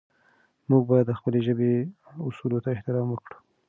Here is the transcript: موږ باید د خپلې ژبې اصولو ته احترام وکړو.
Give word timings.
موږ 0.69 0.81
باید 0.89 1.05
د 1.07 1.11
خپلې 1.19 1.39
ژبې 1.47 1.71
اصولو 2.27 2.63
ته 2.63 2.69
احترام 2.71 3.07
وکړو. 3.11 3.37